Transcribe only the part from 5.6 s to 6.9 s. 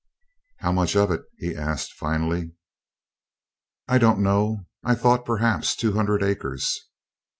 two hundred acres."